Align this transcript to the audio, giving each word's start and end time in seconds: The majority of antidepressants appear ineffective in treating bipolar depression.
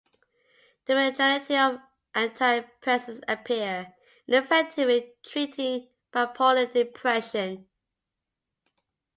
The 0.87 0.95
majority 0.95 1.55
of 1.57 1.77
antidepressants 2.15 3.21
appear 3.27 3.93
ineffective 4.27 4.89
in 4.89 5.03
treating 5.23 5.89
bipolar 6.11 6.73
depression. 6.73 7.67